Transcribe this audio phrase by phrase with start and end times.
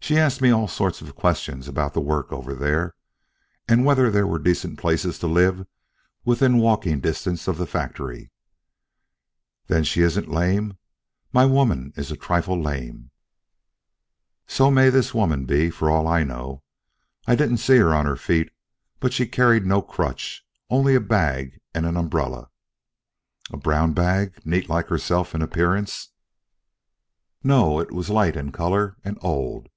[0.00, 2.94] She asked me all sorts of questions about the work over there,
[3.68, 5.66] and whether there were decent places to live in
[6.24, 8.30] within walking distance of the factory."
[9.66, 10.78] "Then she isn't lame?
[11.30, 13.10] My woman is a trifle lame."
[14.46, 16.62] "So may this woman be, for all I know.
[17.26, 18.50] I didn't see her on her feet,
[19.00, 22.48] but she carried no crutch only a bag and an umbrella."
[23.52, 26.12] "A brown bag, neat like herself in appearance?"
[27.44, 27.78] "No.
[27.78, 29.68] It was light in color and old.